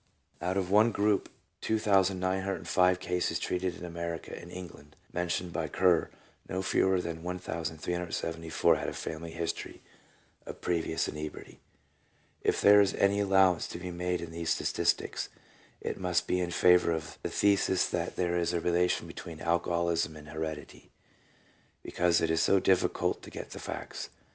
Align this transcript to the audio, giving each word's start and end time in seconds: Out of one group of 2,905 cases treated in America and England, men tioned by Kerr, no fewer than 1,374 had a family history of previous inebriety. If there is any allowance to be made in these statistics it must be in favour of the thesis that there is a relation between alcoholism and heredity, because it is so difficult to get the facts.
Out 0.41 0.57
of 0.57 0.71
one 0.71 0.91
group 0.91 1.27
of 1.27 1.31
2,905 1.61 2.99
cases 2.99 3.37
treated 3.37 3.77
in 3.77 3.85
America 3.85 4.35
and 4.35 4.49
England, 4.51 4.95
men 5.13 5.27
tioned 5.27 5.51
by 5.53 5.67
Kerr, 5.67 6.09
no 6.49 6.63
fewer 6.63 6.99
than 6.99 7.21
1,374 7.21 8.77
had 8.77 8.87
a 8.89 8.93
family 8.93 9.29
history 9.29 9.83
of 10.47 10.59
previous 10.59 11.07
inebriety. 11.07 11.59
If 12.41 12.59
there 12.61 12.81
is 12.81 12.95
any 12.95 13.19
allowance 13.19 13.67
to 13.67 13.77
be 13.77 13.91
made 13.91 14.21
in 14.21 14.31
these 14.31 14.49
statistics 14.49 15.29
it 15.81 15.99
must 15.99 16.25
be 16.25 16.39
in 16.39 16.49
favour 16.49 16.89
of 16.93 17.19
the 17.21 17.29
thesis 17.29 17.87
that 17.89 18.15
there 18.15 18.35
is 18.39 18.53
a 18.53 18.59
relation 18.59 19.05
between 19.05 19.39
alcoholism 19.39 20.15
and 20.15 20.29
heredity, 20.29 20.89
because 21.83 22.21
it 22.21 22.31
is 22.31 22.41
so 22.41 22.59
difficult 22.59 23.21
to 23.21 23.29
get 23.29 23.51
the 23.51 23.59
facts. 23.59 24.09